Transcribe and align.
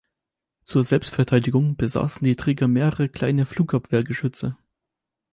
Zur 0.63 0.83
Selbstverteidigung 0.83 1.75
besaßen 1.75 2.25
die 2.25 2.35
Träger 2.35 2.67
mehrere 2.67 3.07
kleine 3.07 3.45
Flugabwehrgeschütze. 3.45 4.57